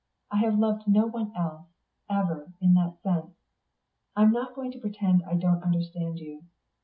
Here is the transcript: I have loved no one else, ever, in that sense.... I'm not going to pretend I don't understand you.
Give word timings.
I 0.31 0.37
have 0.37 0.57
loved 0.57 0.87
no 0.87 1.05
one 1.05 1.31
else, 1.35 1.67
ever, 2.09 2.51
in 2.59 2.73
that 2.73 2.97
sense.... 3.03 3.37
I'm 4.15 4.31
not 4.31 4.55
going 4.55 4.71
to 4.71 4.79
pretend 4.79 5.21
I 5.25 5.35
don't 5.35 5.61
understand 5.63 6.17
you. 6.17 6.43